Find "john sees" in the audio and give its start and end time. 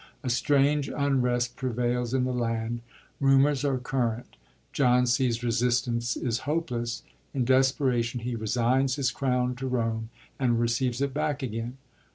4.73-5.43